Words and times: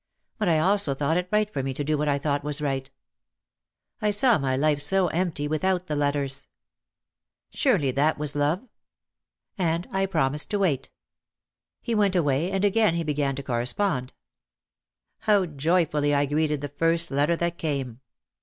But 0.39 0.49
I 0.49 0.57
also 0.57 0.95
thought 0.95 1.15
it 1.17 1.29
right 1.31 1.47
for 1.47 1.61
me 1.61 1.75
to 1.75 1.83
do 1.83 1.95
what 1.95 2.07
I 2.07 2.17
thought 2.17 2.43
was 2.43 2.59
right. 2.59 2.89
I 4.01 4.09
saw 4.09 4.39
my 4.39 4.57
life 4.57 4.79
so 4.79 5.09
empty 5.09 5.47
without 5.47 5.85
the 5.85 5.95
letters. 5.95 6.47
"Surely, 7.51 7.91
that 7.91 8.17
was 8.17 8.33
love." 8.35 8.67
And 9.59 9.87
I 9.91 10.07
promised 10.07 10.49
to 10.49 10.57
wait. 10.57 10.89
He 11.83 11.93
went 11.93 12.15
away 12.15 12.49
and 12.49 12.65
again 12.65 12.95
he 12.95 13.03
began 13.03 13.35
to 13.35 13.43
correspond. 13.43 14.11
How 15.19 15.45
joyfully 15.45 16.15
I 16.15 16.25
greeted 16.25 16.61
the 16.61 16.69
first 16.69 17.11
letter 17.11 17.35
that 17.35 17.59
came! 17.59 17.99